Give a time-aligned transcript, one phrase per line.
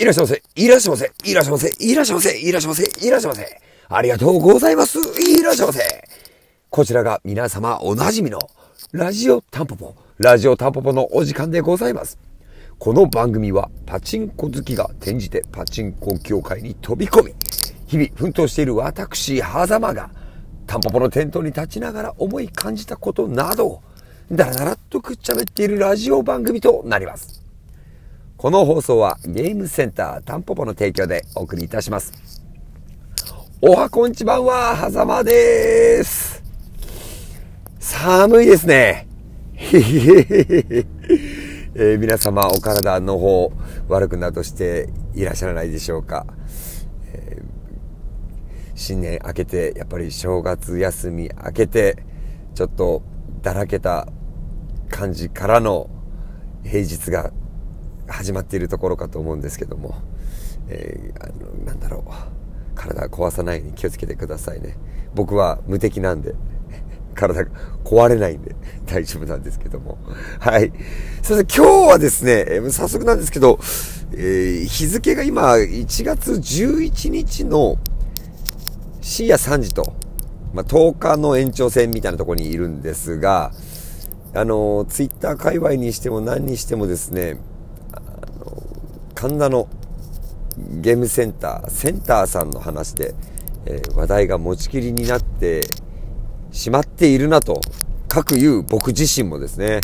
[0.00, 3.60] いらっしゃいませ、いらっしゃいませ、いらっしゃいませ、いらっしゃいませ、いらっしゃいませ、いらっしゃいませ。
[3.90, 4.98] ありがとうございます。
[4.98, 6.08] いらっしゃいませ。
[6.70, 8.38] こちらが皆様おなじみの
[8.92, 12.18] ラジオタンポポ、ラジオタンポポのお時間でございます。
[12.78, 17.34] この番組はパチンコ好きが転じてパチンコ業界に飛び込み、
[17.86, 20.10] 日々奮闘している私、狭間が
[20.66, 23.82] タンポポの店頭に立ちながら思い感じたことなどを
[24.32, 27.39] だらだらっとくっちゃべっているラジオ番組となります。
[28.40, 32.42] この放送はゲームセンタータンポポの提供でお送りいたします。
[33.60, 36.42] おはこんちばんは、はざまです。
[37.78, 39.06] 寒いですね。
[39.58, 43.52] えー、皆様お体の方
[43.88, 46.24] 悪くなどしていらっしゃらないでしょうか。
[47.12, 47.44] えー、
[48.74, 52.02] 新年明けて、やっぱり正月休み明けて、
[52.54, 53.02] ちょっと
[53.42, 54.08] だらけた
[54.88, 55.90] 感じからの
[56.64, 57.32] 平日が
[58.10, 59.94] 始まっているところかと思うんですけども、
[60.68, 62.40] えー、あのなんだろう。
[62.80, 64.76] 体壊さないように気をつけてくださいね。
[65.14, 66.34] 僕は無敵なんで
[67.14, 67.50] 体が
[67.84, 68.54] 壊れないんで
[68.86, 69.98] 大丈夫なんですけども。
[70.38, 70.72] はい。
[71.22, 73.58] そして今日はですね、早速なんですけど、
[74.12, 77.76] えー、日付が今1月11日の
[79.02, 79.92] 深夜3時と、
[80.52, 83.52] まあ、10日の延長戦みたいなところにいるんですが
[84.34, 87.38] あのツイッター界隈にしても何にしてもですね
[89.20, 89.68] 神田の
[90.80, 93.14] ゲームセンター、センターさんの話で、
[93.66, 95.60] えー、話題が持ちきりになって
[96.52, 97.60] しまっているなと、
[98.08, 99.82] 各言う僕自身もですね、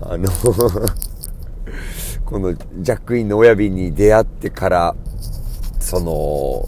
[0.00, 0.30] あの
[2.24, 4.96] このジャックインの親瓶に出会ってから、
[5.80, 6.66] その、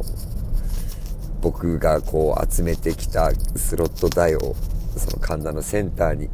[1.41, 4.55] 僕がこう集めてきたスロット台を、
[4.95, 6.29] その神田のセンターに、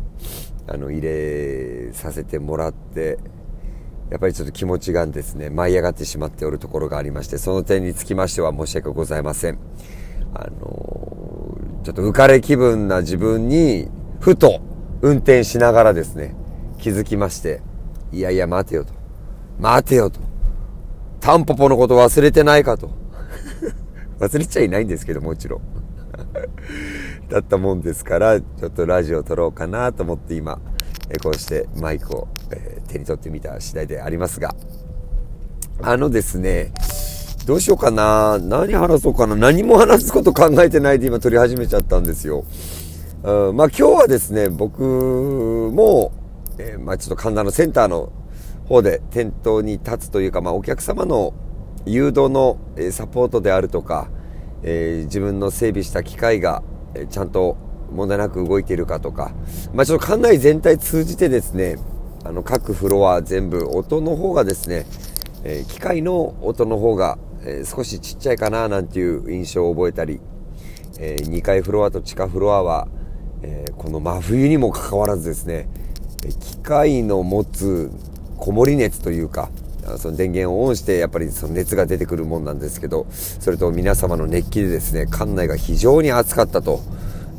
[0.66, 3.18] あの、入れさせてもらって、
[4.10, 9.58] やっぱりちょっと気持ちがですね、舞い上がってしまっておるところがありまして、その点につきましては申し訳ございません。
[10.32, 13.88] あのー、ちょっと浮かれ気分な自分に、
[14.20, 14.60] ふと
[15.02, 16.36] 運転しながらですね、
[16.78, 17.62] 気づきまして、
[18.12, 18.92] いやいや待てよと。
[19.58, 20.20] 待てよと。
[21.20, 22.90] タンポポのこと忘れてないかと。
[24.20, 25.60] 忘れちゃいないんですけど、もちろん。
[27.28, 30.60] だったもんですから、ちょっとラジオ撮ろうかなと思って今、
[31.10, 34.54] えこうしてマイクを、え手に取ってみた次第でありますが、
[35.82, 36.72] あのですね、
[37.46, 42.44] どうしようかな何話そうかな何も話すこと考えてないで今撮り始めちゃったんですよ。
[43.22, 46.12] うん、まあ今日はですね、僕も、
[46.58, 48.12] えー、まあちょっと神田のセンターの
[48.68, 51.34] 方で店頭に立つというか、まあお客様の
[51.84, 52.58] 誘導の
[52.90, 54.08] サポートであるとか、
[54.62, 56.62] えー、自分の整備した機械が
[57.10, 57.56] ちゃんと
[57.92, 59.32] 問題なく動いているかとか、
[59.72, 61.76] まあ、ちょっと館内全体通じてですね、
[62.24, 64.86] あの、各フロア全部音の方がですね、
[65.44, 70.20] えー、機械の音の方が、えー、少しちっちゃいかななんていう印象を覚えたり、
[70.98, 72.88] えー、2階フロアと地下フロアは、
[73.42, 75.68] えこの真冬にもかかわらずですね、
[76.40, 77.90] 機械の持つ
[78.36, 79.50] こもり熱というか、
[79.98, 86.80] その電源をオンしてやっぱりその熱が出てくるもんなんですけど、それと皆様の熱気でですね、館内が非常に暑かったと。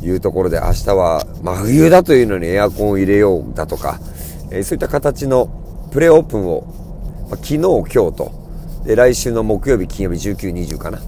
[0.01, 3.99] いうところで明日は真冬だというのにエアコンを入れようだとか、
[4.51, 8.31] えー、そういった形のプレオープンを、まあ、昨日、今日と、
[8.85, 10.99] で、来週の木曜日、金曜日、19、20かな。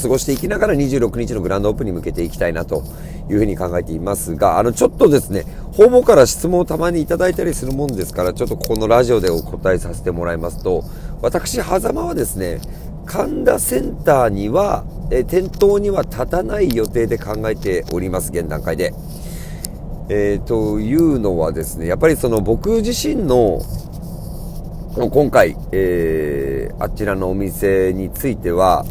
[0.00, 2.84] 過ごしていきながら26日のグランドオープンに向けていきたいなと
[3.28, 5.44] いうふうに考えていますが、あの、ちょっとですね、
[5.76, 10.84] 方々から質問をたまにいただいたりするもんですから、ちょっとここのラジオでお答えさせてもらいますと、
[11.20, 12.60] 私、狭間はですね、
[13.06, 18.94] 神田センターには、え店頭には立たない予定で考えております、現段階で。
[20.08, 23.60] えー、というのはですね、やっぱりその僕自身の、
[24.96, 28.84] 今回、えー、あちらのお店については、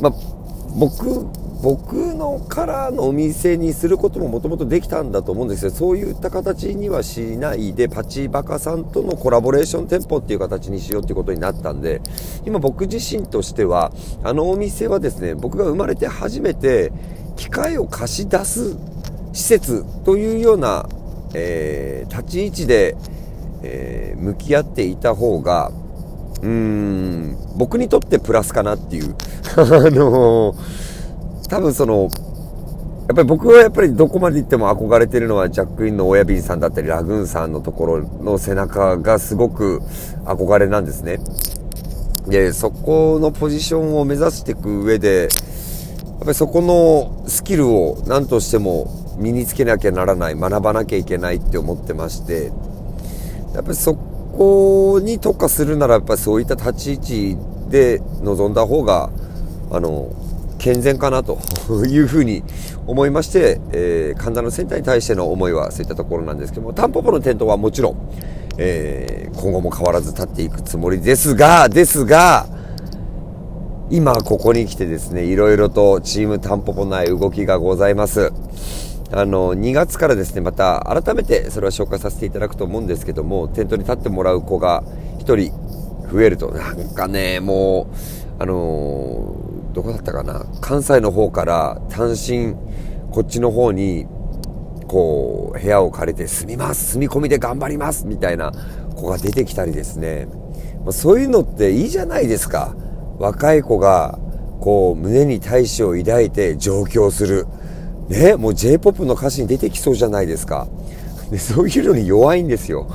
[0.00, 0.12] ま、
[0.78, 1.26] 僕
[1.62, 12.02] 僕のカラーのお店にすることももともとできたんだと思うんですけどそういった形にはしないでパチバカさんとのコラボレーション店舗っていう形にしようっていうことになったんで
[12.44, 13.92] 今僕自身としては
[14.24, 16.92] あのお店はですね僕が生まれて初めて
[17.36, 18.76] 機械を貸し出す
[19.32, 20.88] 施設というような、
[21.34, 22.96] えー、立ち位置で、
[23.62, 29.14] えー、向き合っていた方がうーん僕にとってプラスかなっていう。
[29.56, 30.91] あのー
[31.52, 32.08] 多分その、
[33.08, 39.82] やっぱり僕はやっぱりどこまで行っても憧れてるのはジャックインの親瓶さんだったりラグーンさんのところの背中がすごく
[40.24, 41.18] 憧れなんですね。
[42.26, 48.88] で、そこのポジションを目指していく上で、やっぱりそこのスキルを何としても
[49.18, 52.50] 身につけなきゃならない、学ばなきゃいけないって思ってまして、
[53.52, 57.36] やっぱりそこに特化するならやっぱそういった立ち位置
[57.68, 59.10] で臨んだ方が、
[59.70, 60.08] あの、
[60.62, 61.40] 健全かなと
[61.86, 62.44] いうふうに
[62.86, 68.12] 思いまして、えー、神田のセンターに対しての思いはそういったところなんですけども、タンポポの点灯はもちろん、
[68.58, 72.46] えー、今後も変わらず立っていくつもりですが、ですが、
[73.90, 78.32] 今ここに来てですね、いろいろとチームタンポポ内動きがございます。
[79.10, 84.84] あの、2月からですね、また改めてそれは紹介させていただくと思うんですけども、テントに立ってもらう子が
[85.18, 85.52] 1人
[86.08, 87.88] 増えると、なんかね、も
[88.38, 89.41] う、あのー、
[89.72, 92.54] どこだったかな、関西の方から単身、
[93.10, 94.06] こっちの方に、
[94.86, 98.52] こう、部屋を借りて住みます、住み込みで頑張ります、みたいな
[98.94, 100.28] 子が出てきたりですね、
[100.84, 102.74] まあ、そういうのっていいじゃないですか。
[103.18, 104.18] 若い子が、
[104.60, 107.46] こう、胸に大志を抱いて上京する。
[108.08, 110.68] ね、もう J-POP の歌詞に出てきそうじゃないですか。
[111.30, 112.86] でそういうのに弱いんですよ。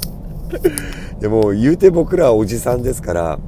[1.18, 3.38] でも言うて僕らはおじさんですから、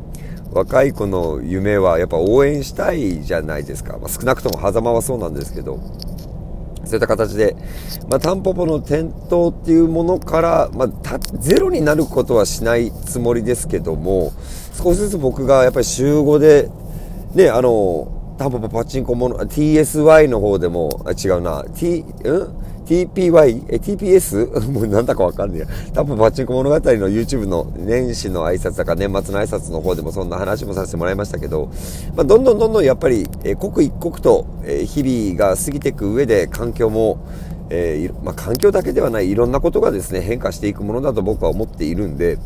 [0.53, 3.99] 若い子の夢はやっぱ応援したいじゃないですか。
[3.99, 5.79] まあ、少なくとも狭間はそうなんですけど、
[6.85, 7.55] そういった形で、
[8.09, 14.33] まあ、タンポポの点灯っていうものから、まあ、ゼロになることはしないつもりですけども、
[14.73, 16.71] 少しずつ僕がやっぱり週5で、
[17.35, 22.68] ね、あの、タンポポパチンコもの、TSY の方でも、あ違うな、T、うん？
[22.89, 23.65] ?TPY?
[23.69, 24.61] え、TPS?
[24.73, 25.67] もうなんだかわかんねえや。
[25.93, 31.71] タンポポパチンコ物語の YouTube の年始の挨拶だか年末の挨拶の方でもそんな話もさせてもらいましたけど、
[32.17, 37.19] まあ、どんどんどんどんやっぱり、え、刻一刻と、え、日々が過ぎていく上で環境も、
[37.71, 42.39] えー、まあ、環境だけではないいろんなことがですね、変化していくものだと僕は思っているんで、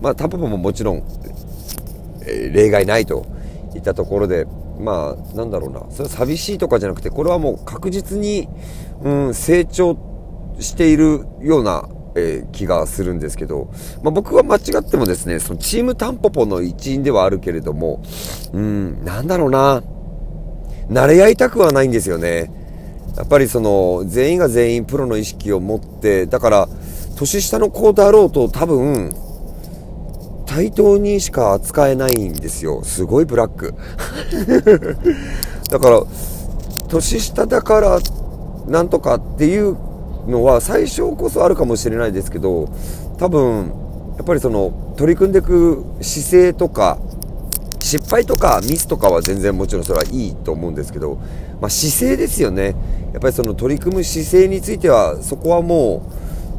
[0.00, 1.02] まあ、タポポももちろん、
[2.26, 3.26] え例外ないと
[3.74, 4.46] いったところで、
[4.80, 8.48] まあ、なんだろうな、それは寂しいとかじゃなくて、これはもう確実に、
[9.02, 9.96] うん、成長
[10.58, 13.70] しているような、えー、気がするんですけど、
[14.02, 18.02] まあ、僕は間違ってもですね、そのチームタンポポの一員ではあるけれども、
[18.52, 19.82] うん、なんだろうな、
[20.88, 22.50] 慣れ合いたくはないんですよね。
[23.16, 26.68] やっぱりその、全員が全員プロの意識を持って、だから、
[27.16, 29.12] 年下の子だろうと多分、
[30.50, 32.82] 対等にしか扱えないんですよ。
[32.82, 33.72] すごいブラック。
[35.70, 36.02] だから、
[36.88, 38.00] 年下だから
[38.66, 39.76] なんとかっていう
[40.26, 42.68] のは最初こそあるかもしれないですけど、
[43.16, 43.72] 多分、
[44.16, 46.98] やっぱりその取り組んでいく姿勢とか、
[47.78, 51.18] 失敗とかミスとかは全然もちろんそれはいいと思うんですけど、
[51.60, 52.74] まあ、姿勢ですよね。
[53.12, 56.02] やっぱりその取り組む姿勢については、そこはも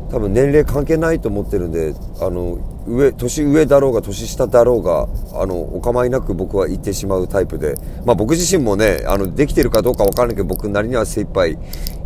[0.10, 7.76] う多分年齢関係ないと思ってるんで、あの、上、年上だろうが年下だろうが、あの、お構いなく僕は言ってしまうタイプで、
[8.06, 11.58] まあ僕自身もね、あの、できてるかどうかわからないけど、僕なりには精一杯、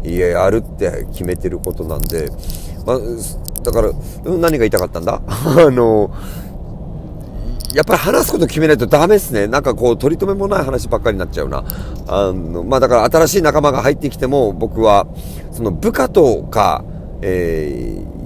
[0.04, 2.30] いや、やるって決めてることなんで、
[2.86, 3.00] まあ、
[3.64, 3.92] だから、
[4.26, 5.22] 何が言いたかったんだ？
[5.26, 6.12] あの、
[7.74, 9.48] やっぱり話すこと決めないとダメですね。
[9.48, 11.66] なんかこう、取り留めもない話ばっかりになっちゃうな。
[12.08, 15.08] あの、まあだから新しい仲間が入ってきても、僕は、
[15.52, 16.86] その部下とか、
[17.22, 18.25] えー、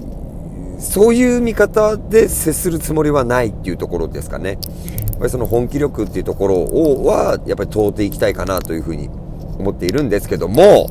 [0.79, 4.51] そういう見方で接するつもりはないっていうところですかね。
[4.51, 9.09] やっぱりその本気力っていうところをは、やっぱり問うていきたいかなというふうに
[9.59, 10.89] 思っているんですけども、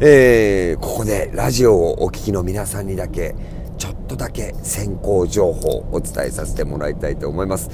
[0.00, 3.34] えー、ここでラジオをお聞きの皆さんにだけ、
[3.78, 7.70] ちょっとだけ先行情報をお伝えさせてもらいたいと思います。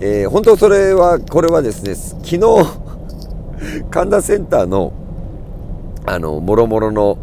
[0.00, 2.66] えー、本当それは、これはですね、昨日、
[3.90, 4.92] 神田センターの、
[6.04, 7.16] あの、もろもろの、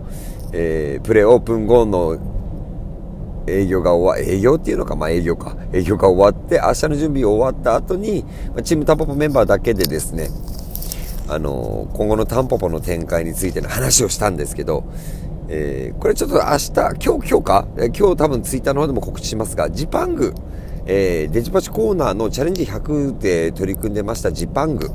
[0.54, 2.18] えー、プレオープン後の
[3.48, 5.56] 営業が終わ、営業っていうのか、まあ営業か。
[5.72, 8.26] 営業が終わって、明日の準備終わった後に、
[8.64, 10.30] チームタンポポメンバーだけでですね、
[11.28, 14.84] あの今後のタンポポの展開についての話をしたんですけど、
[15.48, 17.68] えー、これちょっと明日、今日、今日か？
[17.76, 20.34] 今日多分ツイッターの方でも告知しますが、ジパング、
[20.86, 24.90] えー、デジパチコーナーのチャレンジ100で取り組んでましたジパング。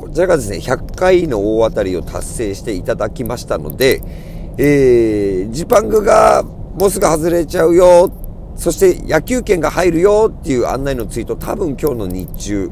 [0.00, 4.00] こちらがですね、100回の大当たりを達成していただきましたので、
[4.58, 6.44] えー、ジパングが
[6.80, 8.10] もうすぐ外れちゃうよ。
[8.56, 12.70] そして野球券が入るよっていう案内のツイート多分今日の日中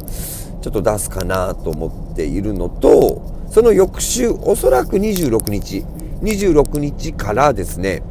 [0.62, 5.84] ちょっと出すかなと思っているのと、その翌週おそらく26日、
[6.22, 8.02] 26日からですね、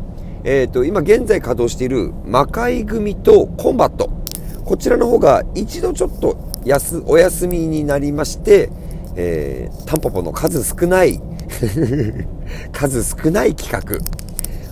[0.44, 4.12] えっ、ー、と、今現在稼働している魔界組とコンバット。
[4.66, 8.70] こちらの方が一度ちょっと安、お休みになりまして、
[9.16, 11.20] えー、タンポポの数少ない
[12.72, 14.27] 数少ない企画。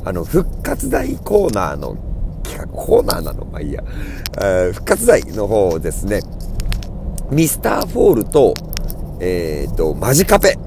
[0.05, 1.97] あの、復活大コーナーの、
[2.71, 3.45] コーナーなの？
[3.45, 3.83] まあいいや。
[4.73, 6.21] 復活大の方ですね。
[7.31, 8.53] ミスターフォールと、
[9.19, 10.57] えっ、ー、と、マジカペ。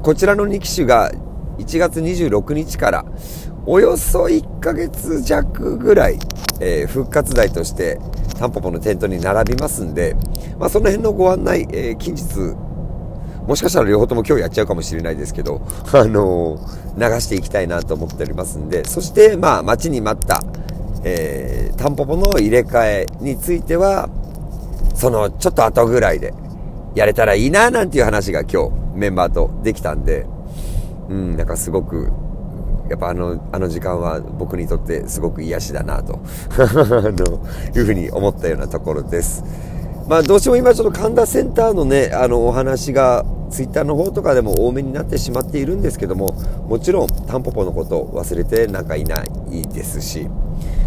[0.00, 1.10] こちらの2機種が
[1.58, 3.04] 1月26日から、
[3.66, 6.18] およそ1ヶ月弱ぐらい、
[6.60, 7.98] えー、復活台として、
[8.38, 10.14] タンポポのテントに並びますんで、
[10.58, 12.54] まあ、その辺のご案内、えー、近日、
[13.46, 15.60] もしかしたら両方とも今日やっちゃうかもしれないですけど、
[15.92, 20.42] あのー、流していきたいなと思っておりますんで、そして、まあ、待ちに待った、
[21.04, 24.08] えー、タンポポの入れ替えについては、
[24.94, 26.32] その、ちょっと後ぐらいで、
[26.94, 30.26] やれたらいいな、なんていう話が今日、メンバーとできたんで、
[31.08, 32.10] うん、なんかすごく、
[32.88, 36.20] やっぱあの、あの時間は僕にとってすごく癒しだなと
[36.58, 36.66] あ
[37.12, 37.40] の
[37.74, 39.42] いうふうに思ったようなところです。
[40.06, 46.32] まあどうしても今ちょっと神田センターのね、あのお話がツイッターの方とかでも多めになってしまっているんですけども、
[46.68, 50.28] もちろんタンポポのことを忘れてなんかいないですし、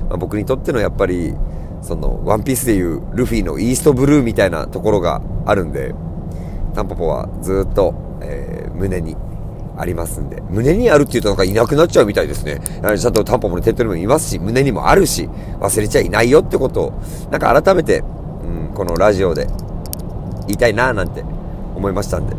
[0.10, 1.34] まあ、僕にとってのやっぱり、
[1.82, 5.94] その、ワンピースでいうルフィのイーストブルーみたいなところがあるんで、
[6.74, 9.16] タンポポはずっと、えー、胸に
[9.78, 12.60] ありますんで、胸にあるって言うとなんかいなくなっちゃうみたいですね。
[12.82, 16.94] ちゃんとタンポポのテントにもいますし、胸にもあるし、忘れちゃいないよってことを、
[17.32, 18.04] なんか改めて、う
[18.72, 19.48] ん、このラジオで
[20.48, 21.24] 言いたいななんて
[21.78, 22.34] 思いましたんで、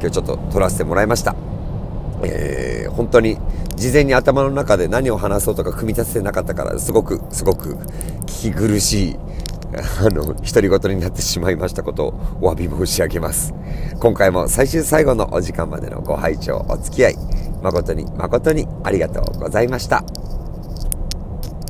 [0.00, 1.36] 今日ちょっと撮らせてもらいました。
[2.22, 3.38] えー、本当に
[3.76, 7.76] 事前に頭の中で何を話そうとか組み立ててなかったから、すごく、すごく
[8.26, 9.16] 聞き苦しい、
[10.00, 13.54] あの、独り言になってしまいましたことをお詫び申し上げます。
[14.00, 17.16] 今回も最終最後のお時間までのご拝聴お付き合い、
[17.62, 20.04] 誠に誠にありがとうございました。